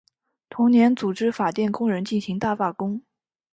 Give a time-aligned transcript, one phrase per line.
[0.49, 3.03] 同年组织法电工人进行大罢工。